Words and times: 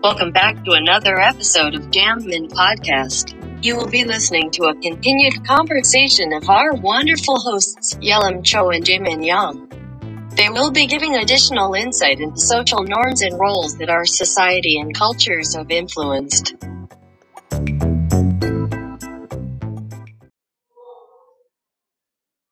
Welcome 0.00 0.30
back 0.30 0.64
to 0.64 0.74
another 0.74 1.18
episode 1.18 1.74
of 1.74 1.90
Jaemmin 1.90 2.50
Podcast. 2.50 3.34
You 3.64 3.76
will 3.76 3.88
be 3.88 4.04
listening 4.04 4.52
to 4.52 4.66
a 4.66 4.74
continued 4.80 5.44
conversation 5.44 6.32
of 6.32 6.48
our 6.48 6.72
wonderful 6.74 7.40
hosts, 7.40 7.94
Yelam 7.94 8.44
Cho 8.44 8.70
and 8.70 8.84
Jimin 8.84 9.26
Yang. 9.26 10.30
They 10.36 10.50
will 10.50 10.70
be 10.70 10.86
giving 10.86 11.16
additional 11.16 11.74
insight 11.74 12.20
into 12.20 12.38
social 12.38 12.84
norms 12.84 13.22
and 13.22 13.40
roles 13.40 13.76
that 13.78 13.90
our 13.90 14.06
society 14.06 14.78
and 14.78 14.94
cultures 14.94 15.56
have 15.56 15.68
influenced. 15.68 16.54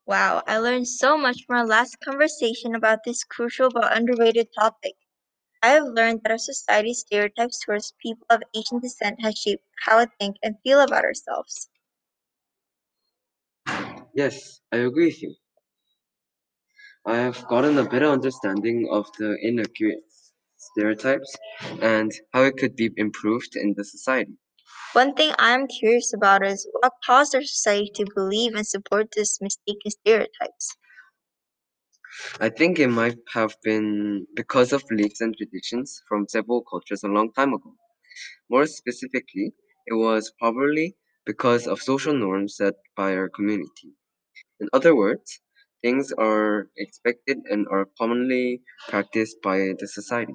Wow, 0.04 0.42
I 0.48 0.58
learned 0.58 0.88
so 0.88 1.16
much 1.16 1.44
from 1.46 1.58
our 1.58 1.66
last 1.66 1.98
conversation 2.04 2.74
about 2.74 3.04
this 3.04 3.22
crucial 3.22 3.70
but 3.72 3.96
underrated 3.96 4.48
topic. 4.52 4.94
I 5.66 5.70
have 5.70 5.88
learned 5.88 6.20
that 6.22 6.30
our 6.30 6.38
society's 6.38 7.00
stereotypes 7.00 7.58
towards 7.58 7.92
people 8.00 8.24
of 8.30 8.40
Asian 8.54 8.78
descent 8.78 9.20
has 9.22 9.36
shaped 9.36 9.64
how 9.84 9.98
I 9.98 10.06
think 10.20 10.36
and 10.40 10.54
feel 10.62 10.78
about 10.80 11.04
ourselves. 11.04 11.68
Yes, 14.14 14.60
I 14.70 14.76
agree 14.76 15.06
with 15.06 15.20
you. 15.22 15.34
I 17.04 17.16
have 17.16 17.44
gotten 17.48 17.78
a 17.78 17.84
better 17.84 18.06
understanding 18.06 18.88
of 18.92 19.10
the 19.18 19.36
inaccurate 19.42 20.04
stereotypes 20.56 21.36
and 21.82 22.12
how 22.32 22.44
it 22.44 22.58
could 22.58 22.76
be 22.76 22.92
improved 22.96 23.56
in 23.56 23.74
the 23.76 23.82
society. 23.84 24.38
One 24.92 25.14
thing 25.14 25.32
I'm 25.36 25.66
curious 25.66 26.14
about 26.14 26.46
is 26.46 26.68
what 26.78 26.92
caused 27.04 27.34
our 27.34 27.42
society 27.42 27.90
to 27.96 28.06
believe 28.14 28.54
and 28.54 28.64
support 28.64 29.08
these 29.16 29.40
mistaken 29.40 29.90
stereotypes. 29.90 30.76
I 32.40 32.48
think 32.48 32.78
it 32.78 32.88
might 32.88 33.18
have 33.34 33.56
been 33.62 34.26
because 34.34 34.72
of 34.72 34.86
beliefs 34.88 35.20
and 35.20 35.36
traditions 35.36 36.02
from 36.08 36.28
several 36.28 36.62
cultures 36.62 37.02
a 37.04 37.08
long 37.08 37.32
time 37.32 37.52
ago. 37.54 37.74
More 38.50 38.66
specifically, 38.66 39.54
it 39.86 39.94
was 39.94 40.32
probably 40.38 40.96
because 41.26 41.66
of 41.66 41.80
social 41.82 42.14
norms 42.14 42.56
set 42.56 42.74
by 42.96 43.14
our 43.16 43.28
community. 43.28 43.94
In 44.60 44.68
other 44.72 44.94
words, 44.96 45.40
things 45.82 46.12
are 46.12 46.70
expected 46.76 47.38
and 47.50 47.66
are 47.70 47.86
commonly 47.98 48.62
practiced 48.88 49.42
by 49.42 49.74
the 49.78 49.88
society. 49.88 50.34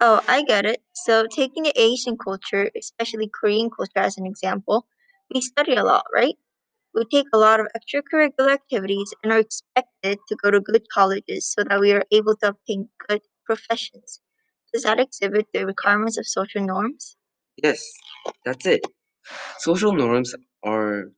Oh, 0.00 0.20
I 0.28 0.42
get 0.44 0.66
it. 0.66 0.82
So, 0.94 1.26
taking 1.26 1.62
the 1.64 1.72
Asian 1.78 2.16
culture, 2.18 2.70
especially 2.76 3.28
Korean 3.28 3.70
culture 3.70 3.98
as 3.98 4.18
an 4.18 4.26
example, 4.26 4.86
we 5.32 5.40
study 5.40 5.74
a 5.74 5.84
lot, 5.84 6.04
right? 6.14 6.36
We 6.96 7.04
take 7.04 7.26
a 7.34 7.36
lot 7.36 7.60
of 7.60 7.66
extracurricular 7.76 8.54
activities 8.54 9.12
and 9.22 9.30
are 9.30 9.40
expected 9.40 10.18
to 10.28 10.36
go 10.42 10.50
to 10.50 10.60
good 10.60 10.88
colleges 10.90 11.52
so 11.52 11.62
that 11.68 11.78
we 11.78 11.92
are 11.92 12.02
able 12.10 12.34
to 12.36 12.48
obtain 12.48 12.88
good 13.06 13.20
professions. 13.44 14.22
Does 14.72 14.84
that 14.84 14.98
exhibit 14.98 15.44
the 15.52 15.66
requirements 15.66 16.16
of 16.16 16.26
social 16.26 16.64
norms? 16.64 17.18
Yes, 17.62 17.84
that's 18.46 18.64
it. 18.64 18.80
Social 19.58 19.92
norms 19.92 20.34
are 20.64 21.10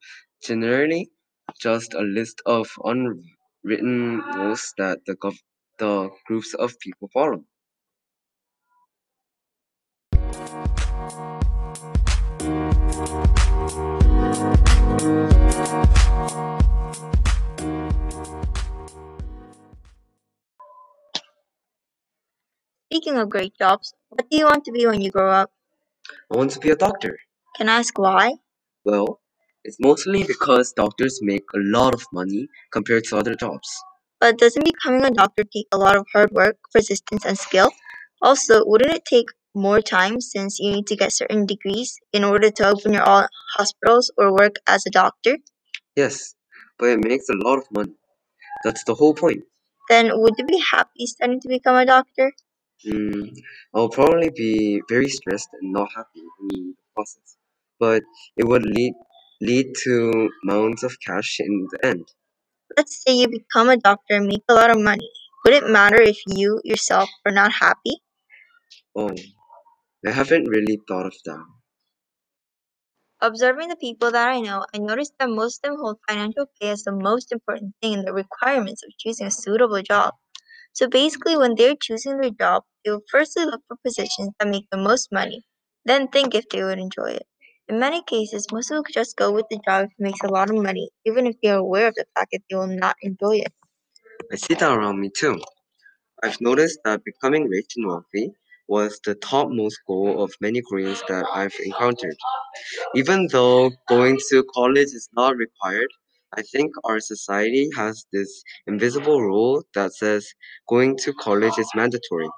generally 0.42 1.12
just 1.60 1.94
a 1.94 2.02
list 2.02 2.42
of 2.44 2.68
unwritten 2.82 4.18
rules 4.34 4.74
that 4.78 4.98
the, 5.06 5.14
gov- 5.14 5.44
the 5.78 6.10
groups 6.26 6.54
of 6.54 6.76
people 6.80 7.08
follow. 7.14 7.44
Speaking 22.90 23.18
of 23.18 23.30
great 23.30 23.52
jobs, 23.58 23.94
what 24.08 24.28
do 24.30 24.36
you 24.36 24.44
want 24.44 24.64
to 24.64 24.72
be 24.72 24.86
when 24.86 25.00
you 25.00 25.10
grow 25.10 25.30
up? 25.30 25.50
I 26.32 26.36
want 26.36 26.50
to 26.52 26.58
be 26.58 26.70
a 26.70 26.76
doctor. 26.76 27.18
Can 27.56 27.68
I 27.68 27.78
ask 27.78 27.98
why? 27.98 28.34
Well, 28.84 29.20
it's 29.64 29.78
mostly 29.80 30.24
because 30.24 30.72
doctors 30.72 31.20
make 31.22 31.44
a 31.54 31.58
lot 31.58 31.94
of 31.94 32.04
money 32.12 32.48
compared 32.72 33.04
to 33.04 33.16
other 33.16 33.34
jobs. 33.34 33.68
But 34.20 34.38
doesn't 34.38 34.64
becoming 34.64 35.04
a 35.04 35.10
doctor 35.10 35.44
take 35.44 35.68
a 35.72 35.78
lot 35.78 35.96
of 35.96 36.06
hard 36.12 36.32
work, 36.32 36.56
persistence, 36.72 37.24
and 37.24 37.38
skill? 37.38 37.70
Also, 38.20 38.64
wouldn't 38.66 38.92
it 38.92 39.04
take 39.04 39.28
more 39.54 39.80
time 39.80 40.20
since 40.20 40.58
you 40.58 40.72
need 40.72 40.86
to 40.88 40.96
get 40.96 41.12
certain 41.12 41.46
degrees 41.46 41.98
in 42.12 42.24
order 42.24 42.50
to 42.50 42.68
open 42.68 42.92
your 42.92 43.08
own 43.08 43.26
hospitals 43.56 44.10
or 44.16 44.32
work 44.32 44.56
as 44.66 44.86
a 44.86 44.90
doctor? 44.90 45.38
Yes, 45.96 46.34
but 46.78 46.90
it 46.90 47.04
makes 47.04 47.28
a 47.28 47.36
lot 47.36 47.58
of 47.58 47.64
money. 47.70 47.94
That's 48.64 48.84
the 48.84 48.94
whole 48.94 49.14
point. 49.14 49.44
Then 49.88 50.10
would 50.12 50.34
you 50.38 50.44
be 50.44 50.58
happy 50.58 51.06
studying 51.06 51.40
to 51.40 51.48
become 51.48 51.76
a 51.76 51.86
doctor? 51.86 52.32
Mm, 52.86 53.36
I'll 53.74 53.88
probably 53.88 54.30
be 54.30 54.82
very 54.88 55.08
stressed 55.08 55.48
and 55.60 55.72
not 55.72 55.88
happy 55.94 56.20
in 56.20 56.48
the 56.48 56.74
process, 56.94 57.36
but 57.80 58.02
it 58.36 58.46
would 58.46 58.64
lead 58.64 58.94
lead 59.40 59.74
to 59.84 60.30
mounds 60.44 60.82
of 60.82 60.96
cash 61.04 61.40
in 61.40 61.66
the 61.70 61.86
end. 61.86 62.08
Let's 62.76 63.02
say 63.02 63.14
you 63.14 63.28
become 63.28 63.68
a 63.68 63.76
doctor 63.76 64.14
and 64.16 64.26
make 64.26 64.42
a 64.48 64.54
lot 64.54 64.70
of 64.70 64.80
money. 64.80 65.10
Would 65.44 65.54
it 65.54 65.68
matter 65.68 66.00
if 66.00 66.18
you 66.26 66.60
yourself 66.64 67.08
are 67.24 67.32
not 67.32 67.52
happy? 67.52 68.02
Oh, 68.94 69.10
I 70.04 70.10
haven't 70.10 70.48
really 70.48 70.80
thought 70.88 71.06
of 71.06 71.14
that. 71.24 71.44
Observing 73.20 73.68
the 73.68 73.76
people 73.76 74.10
that 74.10 74.28
I 74.28 74.40
know, 74.40 74.66
I 74.74 74.78
noticed 74.78 75.12
that 75.20 75.30
most 75.30 75.60
of 75.64 75.70
them 75.70 75.78
hold 75.78 76.00
financial 76.08 76.46
pay 76.60 76.70
as 76.70 76.82
the 76.82 76.90
most 76.90 77.30
important 77.30 77.76
thing 77.80 77.92
in 77.92 78.04
the 78.04 78.12
requirements 78.12 78.82
of 78.82 78.90
choosing 78.98 79.28
a 79.28 79.30
suitable 79.30 79.80
job. 79.82 80.14
So 80.72 80.88
basically, 80.88 81.36
when 81.36 81.54
they're 81.56 81.76
choosing 81.76 82.20
their 82.20 82.30
job, 82.30 82.64
they 82.84 82.92
will 82.92 83.02
firstly 83.10 83.46
look 83.46 83.62
for 83.68 83.76
positions 83.84 84.30
that 84.40 84.48
make 84.48 84.66
the 84.70 84.78
most 84.78 85.12
money, 85.12 85.44
then 85.84 86.08
think 86.08 86.34
if 86.34 86.48
they 86.50 86.64
would 86.64 86.78
enjoy 86.78 87.12
it. 87.12 87.26
In 87.68 87.78
many 87.80 88.02
cases, 88.02 88.48
most 88.52 88.70
people 88.70 88.84
just 88.92 89.16
go 89.16 89.32
with 89.32 89.46
the 89.50 89.60
job 89.66 89.86
if 89.86 89.92
it 89.92 90.02
makes 90.02 90.20
a 90.24 90.28
lot 90.28 90.50
of 90.50 90.56
money, 90.56 90.90
even 91.06 91.26
if 91.26 91.36
they 91.42 91.50
are 91.50 91.58
aware 91.58 91.88
of 91.88 91.94
the 91.96 92.06
fact 92.16 92.32
that 92.32 92.42
they 92.50 92.56
will 92.56 92.68
not 92.68 92.96
enjoy 93.02 93.36
it. 93.38 93.52
I 94.32 94.36
see 94.36 94.54
that 94.54 94.72
around 94.74 95.00
me 95.00 95.10
too. 95.14 95.38
I've 96.22 96.40
noticed 96.40 96.80
that 96.84 97.04
becoming 97.04 97.48
rich 97.48 97.74
and 97.76 97.86
wealthy 97.86 98.32
was 98.68 99.00
the 99.04 99.14
topmost 99.16 99.78
goal 99.86 100.22
of 100.22 100.32
many 100.40 100.62
Koreans 100.62 101.02
that 101.08 101.24
I've 101.34 101.54
encountered. 101.64 102.16
Even 102.94 103.28
though 103.32 103.70
going 103.88 104.18
to 104.30 104.44
college 104.54 104.92
is 105.00 105.08
not 105.14 105.36
required, 105.36 105.88
I 106.36 106.42
think 106.42 106.72
our 106.84 107.00
society 107.00 107.68
has 107.76 108.04
this 108.12 108.42
invisible 108.66 109.20
rule 109.22 109.64
that 109.74 109.94
says 109.94 110.28
going 110.68 110.96
to 110.98 111.12
college 111.14 111.58
is 111.58 111.70
mandatory. 111.74 112.28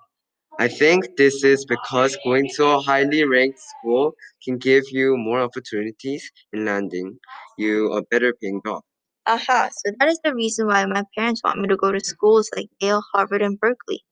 I 0.60 0.68
think 0.68 1.16
this 1.16 1.42
is 1.42 1.64
because 1.64 2.16
going 2.24 2.48
to 2.56 2.66
a 2.66 2.80
highly 2.80 3.24
ranked 3.24 3.58
school 3.58 4.12
can 4.44 4.58
give 4.58 4.84
you 4.90 5.16
more 5.16 5.40
opportunities 5.40 6.30
in 6.52 6.64
landing 6.66 7.18
you 7.58 7.92
a 7.92 8.02
better 8.02 8.34
paying 8.40 8.60
job. 8.64 8.82
Aha, 9.26 9.70
so 9.72 9.92
that 9.98 10.08
is 10.08 10.20
the 10.22 10.34
reason 10.34 10.66
why 10.66 10.84
my 10.86 11.04
parents 11.16 11.42
want 11.44 11.60
me 11.60 11.68
to 11.68 11.76
go 11.76 11.92
to 11.92 12.00
schools 12.00 12.50
like 12.54 12.68
Yale, 12.80 13.02
Harvard, 13.12 13.42
and 13.42 13.58
Berkeley. 13.58 14.04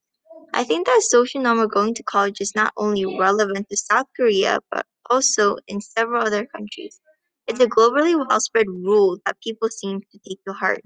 I 0.53 0.63
think 0.65 0.87
that 0.87 1.01
social 1.03 1.41
norm 1.41 1.59
of 1.59 1.71
going 1.71 1.95
to 1.95 2.03
college 2.03 2.41
is 2.43 2.55
not 2.55 2.75
only 2.77 3.07
relevant 3.07 3.71
to 3.71 3.77
South 3.79 4.07
Korea, 4.15 4.59
but 4.71 4.87
also 5.09 5.57
in 5.67 5.81
several 5.81 6.23
other 6.27 6.45
countries. 6.45 7.01
It's 7.47 7.61
a 7.61 7.67
globally 7.67 8.15
well 8.15 8.41
spread 8.41 8.67
rule 8.69 9.19
that 9.25 9.41
people 9.41 9.69
seem 9.71 10.01
to 10.03 10.19
take 10.29 10.45
to 10.47 10.53
heart. 10.53 10.83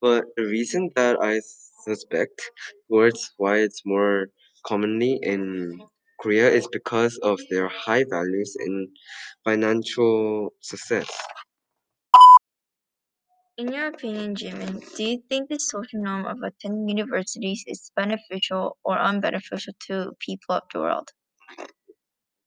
But 0.00 0.26
the 0.36 0.44
reason 0.44 0.90
that 0.94 1.18
I 1.20 1.40
suspect 1.84 2.50
towards 2.88 3.32
why 3.38 3.58
it's 3.58 3.82
more 3.84 4.28
commonly 4.64 5.18
in 5.20 5.80
Korea 6.20 6.48
is 6.50 6.68
because 6.68 7.18
of 7.24 7.40
their 7.50 7.66
high 7.68 8.04
values 8.08 8.56
in 8.60 8.92
financial 9.44 10.54
success. 10.60 11.10
In 13.56 13.72
your 13.72 13.86
opinion, 13.88 14.34
Jimin, 14.36 14.80
do 14.96 15.02
you 15.04 15.22
think 15.28 15.48
the 15.48 15.58
social 15.58 16.00
norm 16.02 16.24
of 16.26 16.38
attending 16.42 16.88
universities 16.88 17.64
is 17.66 17.90
beneficial 17.96 18.76
or 18.84 18.96
unbeneficial 18.96 19.72
to 19.88 20.12
people 20.20 20.56
of 20.56 20.62
the 20.72 20.80
world? 20.80 21.10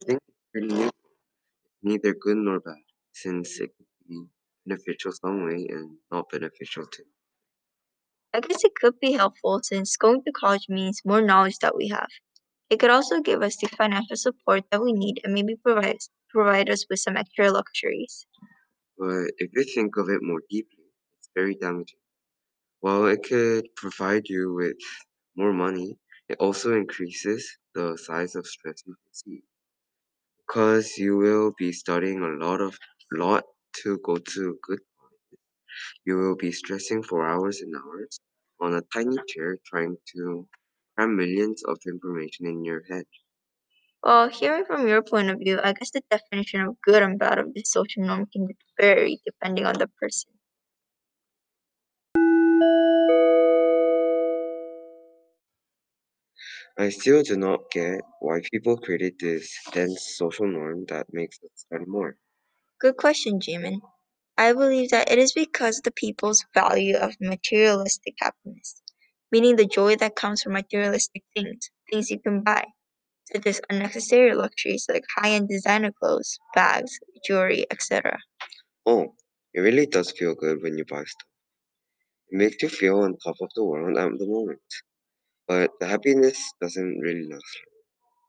I 0.01 0.05
think 0.05 0.19
it's 0.27 0.37
pretty 0.51 0.67
neutral, 0.67 0.91
neither 1.83 2.13
good 2.13 2.37
nor 2.37 2.59
bad, 2.59 2.83
since 3.13 3.59
it 3.59 3.71
could 3.77 3.87
be 4.07 4.25
beneficial 4.65 5.11
some 5.13 5.45
way 5.45 5.67
and 5.69 5.97
not 6.11 6.29
beneficial 6.29 6.85
too. 6.87 7.03
I 8.33 8.41
guess 8.41 8.63
it 8.63 8.75
could 8.75 8.99
be 8.99 9.13
helpful 9.13 9.59
since 9.63 9.97
going 9.97 10.23
to 10.23 10.31
college 10.31 10.67
means 10.69 11.01
more 11.05 11.21
knowledge 11.21 11.57
that 11.59 11.75
we 11.75 11.87
have. 11.89 12.09
It 12.69 12.79
could 12.79 12.89
also 12.91 13.21
give 13.21 13.41
us 13.41 13.57
the 13.57 13.67
financial 13.67 14.17
support 14.17 14.65
that 14.71 14.81
we 14.81 14.93
need 14.93 15.21
and 15.23 15.33
maybe 15.33 15.55
provide, 15.55 15.97
provide 16.29 16.69
us 16.69 16.85
with 16.89 16.99
some 16.99 17.17
extra 17.17 17.51
luxuries. 17.51 18.25
But 18.97 19.31
if 19.37 19.51
you 19.53 19.63
think 19.63 19.97
of 19.97 20.09
it 20.09 20.21
more 20.21 20.41
deeply, 20.49 20.76
very 21.37 21.55
damaging. 21.55 21.99
While 22.81 23.05
it 23.07 23.23
could 23.23 23.65
provide 23.75 24.29
you 24.29 24.53
with 24.53 24.77
more 25.37 25.53
money, 25.53 25.99
it 26.29 26.37
also 26.39 26.75
increases 26.75 27.41
the 27.75 27.97
size 27.97 28.35
of 28.35 28.47
stress 28.47 28.83
you 28.87 28.95
receive. 29.09 29.43
Because 30.47 30.97
you 30.97 31.15
will 31.15 31.53
be 31.59 31.71
studying 31.71 32.23
a 32.23 32.43
lot 32.43 32.59
of 32.59 32.77
lot 33.11 33.43
to 33.83 33.99
go 33.99 34.17
to 34.17 34.59
good 34.63 34.79
colleges. 34.99 35.39
You 36.05 36.17
will 36.17 36.35
be 36.35 36.51
stressing 36.51 37.03
for 37.03 37.27
hours 37.27 37.61
and 37.61 37.75
hours 37.75 38.19
on 38.59 38.73
a 38.75 38.81
tiny 38.93 39.17
chair 39.27 39.57
trying 39.65 39.97
to 40.15 40.49
cram 40.95 41.17
millions 41.17 41.63
of 41.65 41.79
information 41.87 42.47
in 42.47 42.65
your 42.65 42.83
head. 42.89 43.05
Well, 44.01 44.29
hearing 44.29 44.65
from 44.65 44.87
your 44.87 45.03
point 45.03 45.29
of 45.29 45.37
view, 45.37 45.59
I 45.63 45.73
guess 45.73 45.91
the 45.91 46.01
definition 46.09 46.61
of 46.61 46.81
good 46.81 47.03
and 47.03 47.19
bad 47.19 47.37
of 47.37 47.53
this 47.53 47.69
social 47.71 48.03
norm 48.03 48.25
can 48.25 48.47
vary 48.79 49.19
depending 49.23 49.67
on 49.67 49.75
the 49.77 49.87
person. 50.01 50.36
I 56.77 56.89
still 56.89 57.23
do 57.23 57.37
not 57.37 57.71
get 57.71 58.01
why 58.19 58.41
people 58.51 58.77
created 58.77 59.19
this 59.19 59.53
dense 59.71 60.15
social 60.17 60.47
norm 60.47 60.85
that 60.89 61.07
makes 61.13 61.37
us 61.43 61.49
study 61.55 61.85
more. 61.85 62.17
Good 62.79 62.97
question, 62.97 63.39
Jimin. 63.39 63.81
I 64.37 64.53
believe 64.53 64.91
that 64.91 65.11
it 65.11 65.17
is 65.19 65.33
because 65.33 65.79
of 65.79 65.83
the 65.83 65.91
people's 65.91 66.45
value 66.53 66.95
of 66.97 67.15
materialistic 67.19 68.15
happiness, 68.19 68.81
meaning 69.31 69.55
the 69.55 69.65
joy 69.65 69.95
that 69.97 70.15
comes 70.15 70.43
from 70.43 70.53
materialistic 70.53 71.23
things, 71.35 71.69
things 71.91 72.11
you 72.11 72.19
can 72.19 72.41
buy, 72.43 72.65
such 73.31 73.45
as 73.47 73.61
unnecessary 73.69 74.33
luxuries 74.35 74.85
like 74.89 75.03
high 75.15 75.31
end 75.31 75.49
designer 75.49 75.91
clothes, 75.91 76.37
bags, 76.55 76.99
jewelry, 77.25 77.65
etc. 77.71 78.19
Oh, 78.85 79.15
it 79.53 79.61
really 79.61 79.85
does 79.87 80.11
feel 80.11 80.35
good 80.35 80.61
when 80.61 80.77
you 80.77 80.85
buy 80.85 81.03
stuff. 81.03 81.27
It 82.29 82.37
makes 82.37 82.63
you 82.63 82.69
feel 82.69 82.99
on 83.01 83.17
top 83.17 83.35
of 83.41 83.49
the 83.55 83.63
world 83.65 83.97
at 83.97 84.17
the 84.17 84.25
moment. 84.27 84.61
But 85.47 85.71
the 85.79 85.87
happiness 85.87 86.53
doesn't 86.61 86.99
really 86.99 87.27
last. 87.27 87.57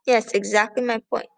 Yes, 0.07 0.33
exactly 0.33 0.83
my 0.83 1.01
point. 1.09 1.29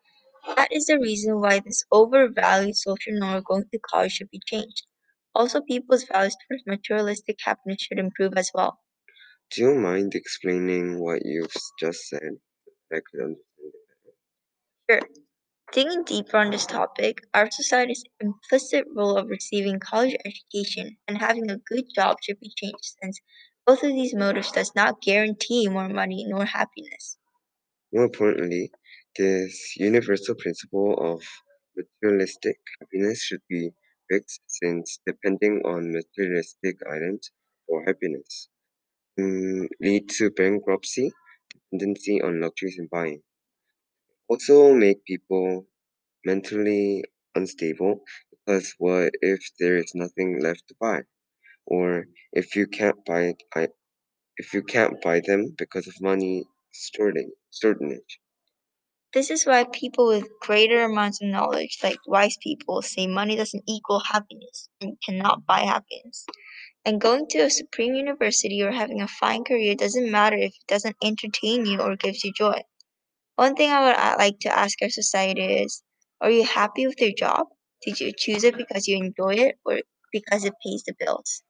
That 0.56 0.72
is 0.72 0.86
the 0.86 0.98
reason 0.98 1.40
why 1.40 1.60
this 1.60 1.84
overvalued 1.92 2.76
social 2.76 3.12
norm 3.14 3.42
going 3.44 3.68
to 3.72 3.78
college 3.80 4.12
should 4.12 4.30
be 4.30 4.40
changed. 4.46 4.86
Also, 5.34 5.62
people's 5.62 6.04
values 6.04 6.36
towards 6.48 6.66
materialistic 6.66 7.38
happiness 7.44 7.82
should 7.82 7.98
improve 7.98 8.34
as 8.36 8.50
well. 8.54 8.80
Do 9.50 9.60
you 9.60 9.74
mind 9.74 10.14
explaining 10.14 10.98
what 10.98 11.20
you've 11.26 11.52
just 11.78 12.08
said? 12.08 12.40
I 12.92 13.00
could 13.00 13.20
understand 13.20 13.38
it 13.58 13.74
better. 14.88 15.00
Sure. 15.00 15.08
Digging 15.72 16.04
deeper 16.04 16.38
on 16.38 16.50
this 16.50 16.66
topic, 16.66 17.20
our 17.34 17.50
society's 17.50 18.04
implicit 18.20 18.86
role 18.94 19.18
of 19.18 19.28
receiving 19.28 19.80
college 19.80 20.16
education 20.24 20.98
and 21.08 21.18
having 21.18 21.50
a 21.50 21.58
good 21.58 21.86
job 21.94 22.18
should 22.22 22.40
be 22.40 22.52
changed 22.56 22.96
since 23.02 23.20
both 23.70 23.82
of 23.84 23.92
these 23.94 24.14
motives 24.14 24.52
does 24.52 24.74
not 24.74 25.00
guarantee 25.02 25.68
more 25.68 25.88
money 25.88 26.24
nor 26.26 26.44
happiness. 26.44 27.18
More 27.92 28.04
importantly, 28.06 28.72
this 29.16 29.76
universal 29.76 30.34
principle 30.34 30.94
of 30.98 31.22
materialistic 31.76 32.58
happiness 32.80 33.22
should 33.22 33.42
be 33.48 33.70
fixed 34.10 34.42
since 34.48 35.00
depending 35.06 35.62
on 35.64 35.92
materialistic 35.92 36.78
items 36.90 37.30
for 37.68 37.84
happiness 37.84 38.48
can 39.18 39.68
lead 39.80 40.08
to 40.10 40.30
bankruptcy, 40.30 41.12
dependency 41.50 42.22
on 42.22 42.40
luxuries 42.40 42.78
and 42.78 42.90
buying. 42.90 43.22
Also 44.30 44.72
make 44.74 45.04
people 45.04 45.66
mentally 46.24 47.04
unstable 47.34 48.04
because 48.30 48.74
what 48.78 49.12
if 49.22 49.40
there 49.58 49.76
is 49.76 49.94
nothing 49.94 50.40
left 50.40 50.68
to 50.68 50.76
buy? 50.80 51.02
Or 51.70 52.06
if 52.32 52.54
you 52.56 52.66
can't 52.66 53.02
buy 53.06 53.34
I 53.54 53.68
if 54.36 54.52
you 54.54 54.62
can't 54.62 55.00
buy 55.02 55.20
them 55.20 55.54
because 55.56 55.86
of 55.86 55.94
money 56.00 56.44
shortage. 56.72 58.20
This 59.12 59.30
is 59.30 59.46
why 59.46 59.64
people 59.72 60.08
with 60.08 60.28
greater 60.40 60.82
amounts 60.82 61.22
of 61.22 61.28
knowledge, 61.28 61.78
like 61.82 61.98
wise 62.06 62.36
people, 62.42 62.82
say 62.82 63.06
money 63.06 63.36
doesn't 63.36 63.64
equal 63.68 64.00
happiness 64.00 64.68
and 64.80 65.00
cannot 65.04 65.46
buy 65.46 65.60
happiness. 65.60 66.26
And 66.84 67.00
going 67.00 67.28
to 67.28 67.40
a 67.40 67.50
supreme 67.50 67.94
university 67.94 68.62
or 68.62 68.72
having 68.72 69.00
a 69.02 69.08
fine 69.08 69.44
career 69.44 69.76
doesn't 69.76 70.10
matter 70.10 70.36
if 70.36 70.52
it 70.54 70.66
doesn't 70.68 70.96
entertain 71.04 71.66
you 71.66 71.80
or 71.80 71.96
gives 71.96 72.24
you 72.24 72.32
joy. 72.32 72.62
One 73.36 73.56
thing 73.56 73.70
I 73.70 73.80
would 73.86 74.18
like 74.18 74.38
to 74.40 74.58
ask 74.58 74.82
our 74.82 74.90
society 74.90 75.62
is 75.62 75.82
Are 76.20 76.30
you 76.30 76.44
happy 76.44 76.86
with 76.86 77.00
your 77.00 77.12
job? 77.16 77.48
Did 77.82 78.00
you 78.00 78.12
choose 78.16 78.44
it 78.44 78.56
because 78.56 78.88
you 78.88 78.96
enjoy 78.96 79.34
it 79.34 79.58
or 79.64 79.80
because 80.12 80.44
it 80.44 80.54
pays 80.64 80.84
the 80.84 80.94
bills? 80.98 81.42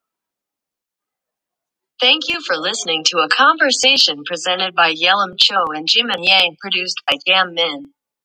Thank 2.00 2.28
you 2.28 2.40
for 2.46 2.56
listening 2.56 3.04
to 3.08 3.18
a 3.18 3.28
conversation 3.28 4.22
presented 4.24 4.74
by 4.74 4.94
Yelam 4.94 5.34
Cho 5.38 5.56
and 5.74 5.86
Jimin 5.86 6.24
Yang, 6.24 6.56
produced 6.58 6.96
by 7.06 7.18
Gam 7.26 7.52
Min. 7.52 7.92